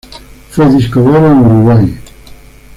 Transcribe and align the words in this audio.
Fue 0.49 0.67
disco 0.73 0.99
de 0.99 1.09
oro 1.09 1.31
en 1.31 1.37
Uruguay. 1.45 1.99